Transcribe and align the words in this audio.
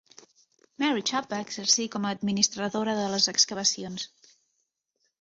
Mary 0.83 1.03
Chubb 1.09 1.29
va 1.35 1.41
exercir 1.45 1.87
com 1.97 2.09
a 2.11 2.15
administradora 2.19 2.99
de 3.03 3.07
les 3.15 3.31
excavacions. 3.37 4.11